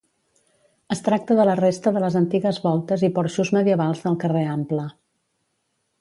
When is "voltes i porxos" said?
2.65-3.55